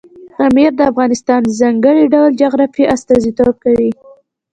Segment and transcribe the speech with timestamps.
[0.37, 3.91] پامیر د افغانستان د ځانګړي ډول جغرافیه استازیتوب کوي.